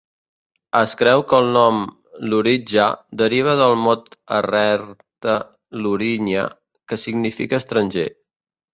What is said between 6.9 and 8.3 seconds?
significa "estranger".